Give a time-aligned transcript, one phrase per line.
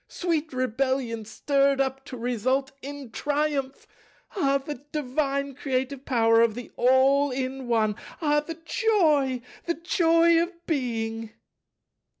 [0.07, 3.85] Sweet rebellion stirred up to result in triumph!
[4.35, 7.95] Ah, the divine creative power of the All in One!
[8.19, 11.33] Ah, the joy, the joy of Being!"